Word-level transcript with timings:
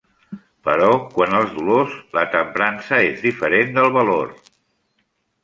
Però 0.69 0.87
quant 1.17 1.35
als 1.39 1.51
dolors, 1.57 1.93
la 2.19 2.23
temprança 2.37 2.99
és 3.11 3.21
diferent 3.27 3.71
del 3.79 3.93
valor. 4.01 4.35